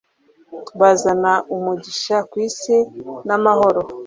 Bazana 0.79 1.33
umugisha 1.55 2.15
ku 2.29 2.35
isi 2.47 2.75
n’amahoro 3.27 3.79